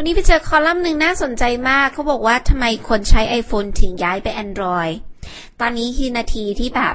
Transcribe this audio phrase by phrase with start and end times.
[0.00, 4.94] วันนี้ไปเจอคอลัมน์หนึ่งน่าสนใจมาก เขาบอกว่าทำไมคนใช้ iPhone ถึงย้ายไป Android
[5.60, 6.94] ตอนนี้คือนาทีที่แบบ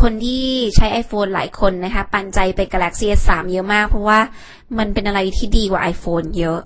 [0.00, 0.44] คนที่
[0.76, 4.18] ใช้ iPhone หลายคนนะคะ ปันใจไป Galaxy S3 เยอะมาก เพราะว่า
[4.78, 6.58] มันเป็นอะไรที่ดีกว่า iPhone เยอะ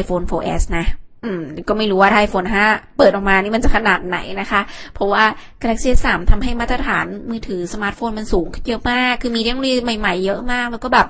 [0.00, 0.84] iPhone 4S นะ
[1.24, 4.60] อืม ก็ไม่รู้ว่าถ้า iPhone 5 เปิดออกมานี่มันจะขนาดไหนนะคะ
[4.94, 5.24] เพราะว่า
[5.62, 11.08] Galaxy S3 ทำให้มาตรฐานมือถือสมาร์ทโฟนมันสูงขึ้นเยอะมาก คือมีเทคโนโลยีใหม่ ๆ เยอะมาก แล้วก็แบบ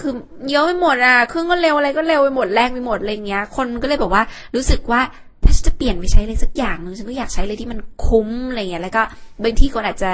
[0.00, 0.12] คือ
[0.50, 4.22] เยอะไปหมดอะเครื่องก็เร็วอะไรก็เร็วไปหมดแรงไปหมดอะไรเงี้ย คนก็เลยบอกว่า
[4.54, 5.00] รู้สึกว่า
[5.44, 9.02] ถ้าจะเปลี่ยนไปใช้อะไรสักอย่างหนึ่งฉันก็อยากใช้เลยที่มันคุ้มอะไรเงี้ยแล้วก็
[9.42, 10.10] บางที่คนอาจจะ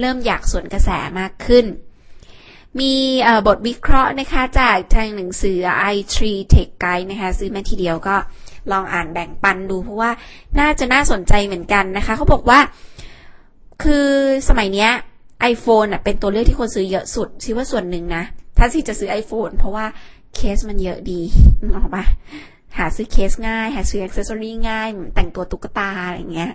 [0.00, 1.64] เริ่มอยากสวนกระแสมากขึ้น
[2.80, 2.94] มี
[3.46, 5.58] บทวิเคราะห์นะคะ จากทางหนังสือ
[5.94, 6.18] i3
[6.52, 8.16] Tech Guide นะคะ ซื้อมาทีเดียวก็
[8.72, 10.10] ลองอ่านแบ่งปันดู เพราะว่า
[10.58, 12.60] น่าจะน่าสนใจเหมือนกันนะคะเขาบอกว่า
[13.82, 14.08] คือ
[14.48, 14.90] สมัยเนี้ย
[15.52, 18.22] iPhone เป็นตัวเลือกที่คนซื้อเยอะสุดซีว่าส่วนหนึ่งนะ
[18.60, 19.86] ถ้าซีจะซื้อ iPhone เพราะว่า
[20.34, 21.20] เคสมันเยอะดี
[21.60, 22.04] นึกออกปะ
[22.78, 26.50] หาซื้อเคสง่าย หาซื้อ accessory ง่าย แต่งตัวตุ๊กตาอะไรเงี้ย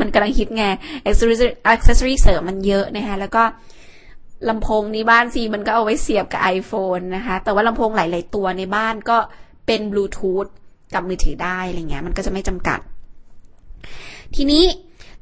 [0.00, 0.64] มันกำลังฮิตไง
[1.04, 3.42] accessory เสริมมันเยอะนะคะ แล้วก็
[4.48, 9.18] ลำโพงในบ้านซีมันก็เอาไว้เสียบกับ iPhone นะคะ แต่ว่าลำโพงหลาย ๆ ตัวในบ้านก็
[9.66, 10.46] เป็นบลูทูธ
[10.94, 12.80] กับมือถือได้อะไรเงี้ย มันก็จะไม่จำกัด
[14.36, 14.64] ทีนี้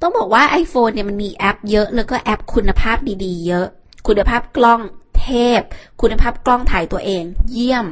[0.02, 3.66] ต้องบอกว่า iPhone เนี่ยมันมีแอปเยอะ แล้วก็แอปคุณภาพดี ๆ เยอะ
[4.06, 4.80] คุณภาพกล้อง
[5.28, 5.60] เทพ
[6.02, 7.86] คุณภาพกล้องถ่ายตัวเอง เยี่ยม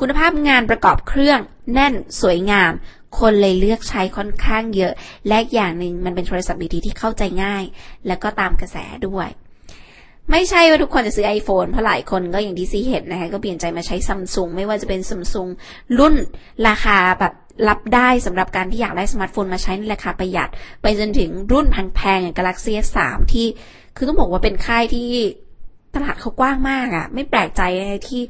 [0.00, 1.38] คุณภาพงานประกอบเครื่อง
[1.72, 2.72] แน่นสวยงาม
[3.18, 4.92] คนเลยเลือกใช้ค่อนข้างเยอะ
[5.28, 7.64] และอย่างหนึ่งมันเป็นโทรศัพท์ดีๆที่เข้าใจง่าย
[8.06, 8.76] แล้วก็ตามกระแส
[9.08, 9.28] ด้วย
[10.30, 15.48] ไม่ใช่ว่าทุกคนจะซื้อ iPhone เพราะหลายคนก็อย่างที่ซีเห็นนะคะก็เปลี่ยนใจมาใช้ซัมซุงไม่ว่าจะเป็นซัมซุง
[15.98, 16.14] รุ่น
[16.68, 17.32] ราคาแบบ
[17.68, 20.50] รับได้สำหรับการที่อยากได้สมาร์ทโฟนมาใช้ในราคาประหยัด
[20.82, 22.98] ไปจนถึงรุ่นแพงๆอย่าง Galaxy S3
[23.32, 23.46] ที่
[23.96, 25.10] คือต้องบอกว่าเป็นค่ายที่
[25.94, 27.62] ตลาดเขากว้างมากอะ่ะ ไม่แปลกใจ
[28.08, 28.20] ที่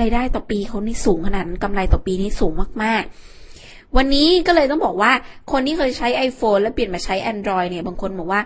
[0.00, 5.12] รายได้ต่อปีเขานี่สูงขนาดนั้นกำไรต่อปีนี่สูงมากๆ วันนี้ก็เลยต้องบอกว่า
[5.52, 8.40] คนที่เคยใช้ iPhone แล้วเปลี่ยนมาใช้ Android เนี่ย บางคนบอกว่า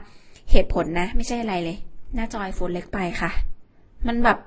[0.51, 1.77] เหตุผลนะ ไม่ใช่อะไรเลย
[2.15, 3.31] หน้าจอ iPhone เล็กไปค่ะ
[4.07, 4.39] มันแบบ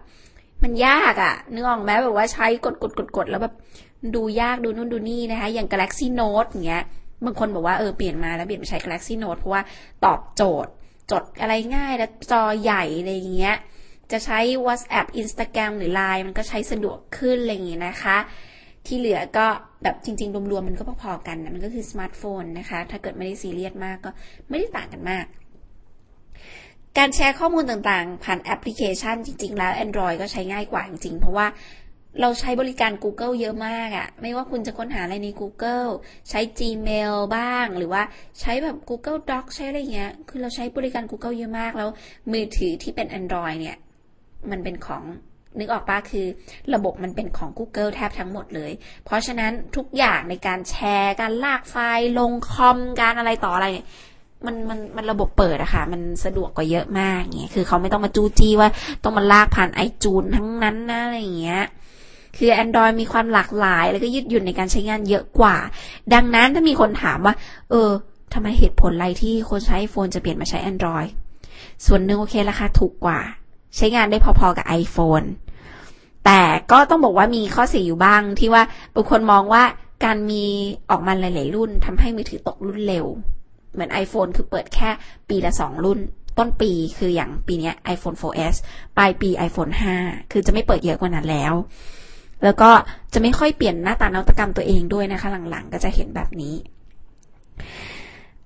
[0.63, 3.53] มันยากอะ่ะนึกออกไหมแบบว่าใช้กดกดกดกดแล้วแบบ
[4.15, 6.83] ดูยากดูนู่นดูนี่นะคะ อย่าง Galaxy Note อย่างเงี้ย
[7.25, 9.61] บางคนบอกว่าเออเปลี่ยนมาแล้วเปลี่ยนมาใช้ Galaxy Note เพราะว่า
[10.05, 10.71] ตอบโจทย์
[11.11, 13.55] จดอะไรง่ายแล้วจอใหญ่อะไรอย่างเงี้ย
[14.11, 18.17] จะใช้ WhatsApp Instagram หรือ Line มันก็ใช้สะดวกขึ้นอะไรอย่างงี้นะคะ
[18.85, 19.47] ที่เหลือก็
[19.83, 24.11] แบบจริง ๆ รวมๆมันก็พอๆกันนะมันก็คือสมาร์ทโฟนนะคะ ถ้าเกิดไม่ได้ซีเรียสมากก็
[24.49, 25.25] ไม่ได้ต่างกันมาก
[26.97, 31.47] การแชร์ข้อมูลต่างๆ ผ่านแอปพลิเคชันจริง ๆ แล้ว Android ก็ใช้ง่ายกว่าจริงๆ เพราะว่า
[32.21, 35.89] เราใช้บริการ Google เยอะมากอะไม่ว่าคุณจะค้นหาอะไรใน Google
[36.29, 38.03] ใช้ Gmail บ้าง หรือว่า
[38.39, 41.89] ใช้แบบ Google docs ใช้อะไรเงี้ย คือเราใช้บริการ Google เยอะมากแล้ว
[42.31, 43.77] มือถือที่เป็น Android เนี่ย
[44.51, 45.03] มันเป็นของ
[45.59, 46.25] นึกออกปะคือ
[46.73, 48.71] ระบบมันเป็นของ Google แทบทั้งหมดเลย
[49.05, 53.67] เพราะฉะนั้นทุกอย่างในการแชร์การลากไฟล์ลงคอมการอะไรต่ออะไร
[54.45, 58.69] มันมันมันระบบเปิดอะค่ะ มันสะดวกกว่าเยอะมากเงี้ยคือเขาไม่ต้องมาจู้จี้ว่า
[59.03, 61.63] ต้องมาลากผ่านไอจูนทั้งนั้นนะอะไรเงี้ย
[62.37, 65.55] คือ Android มีความหลากหลาย แล้วก็ยืดหยุ่นในการใช้งานเยอะกว่า
[66.13, 67.33] ดังนั้นถ้ามีคนถามว่า
[67.69, 67.89] เออ
[68.33, 71.09] ทำไมเหตุผลอะไรที่คนใช้ iPhone จะเปลี่ยนมาใช้ Android
[71.85, 73.19] ส่วนหนึ่งโอเคราคาถูกกว่า
[73.75, 75.27] ใช้งานได้พอๆกับ iPhone
[76.25, 76.41] แต่
[76.71, 78.63] ก็ต้องบอกว่ามีข้อเสียอยู่บ้างที่ว่า
[78.95, 79.63] บางคนมองว่า
[80.05, 80.43] การมี
[80.89, 83.05] ออกมาหลาย ๆ รุ่นทำให้มือถือตกรุ่นเร็ว
[83.73, 84.89] เหมือน iPhone คือเปิดแค่
[85.29, 85.99] ปีละสองรุ่น
[86.37, 88.55] ต้นปีคืออย่างปีนี้ iPhone 4S
[88.97, 91.53] ปลายปี iPhone 5 คือจะไม่เปิดเยอะกว่านั้นแล้ว
[92.43, 92.69] แล้วก็
[93.13, 96.53] จะไม่ค่อยเปลี่ยนหน้าตานวัตกรรมตัวเองด้วยนะคะ หลัง ๆ ก็จะเห็นแบบนี้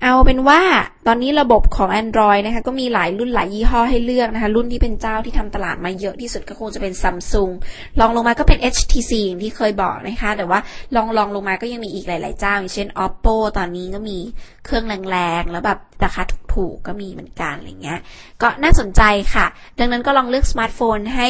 [0.06, 0.62] เอาเป็นว่า
[1.08, 7.52] ตอนนี้ระบบของ Android นะคะก็มีหลายรุ่นหลายยี่ห้อให้เลือกนะคะ รุ่นที่เป็นเจ้าที่ทำตลาดมาเยอะที่สุดก็คงจะเป็น Samsung
[8.00, 10.59] ลองลงมาก็เป็น HTC อย่างที่เคยบอกนะคะ แต่ว่า
[10.96, 14.18] ลองลองลงมาก็ยังมีอีกหลาย ๆ เจ้า อย่างเช่น Oppo ตอนนี้ก็มี
[14.66, 16.22] เครื่องแรงๆ แล้วแบบราคา
[16.53, 18.00] ถูกๆ ก็มีเหมือนกันอะไรเงี้ย
[18.42, 19.02] ก็น่าสนใจ
[19.34, 19.46] ค่ะ
[19.80, 21.28] ดังนั้นก็ลองเลือกสมาร์ทโฟนให้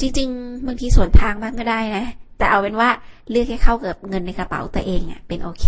[0.00, 2.04] จริง ๆ บางทีสวนทางบ้างก็ได้นะ
[2.38, 2.88] แต่เอาเป็นว่า
[3.30, 5.66] เลือกให้เข้ากับเงินในกระเป๋าตัวเองอะเป็นโอเค